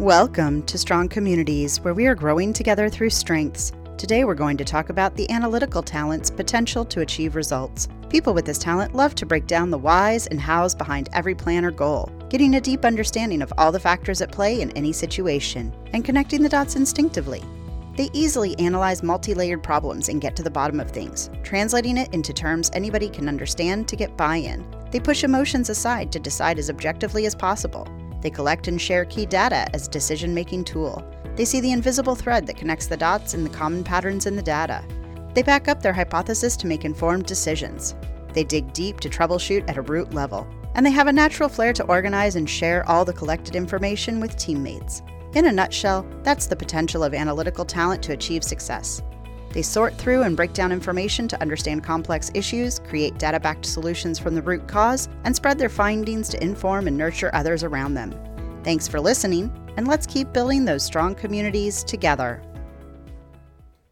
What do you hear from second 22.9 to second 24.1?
can understand to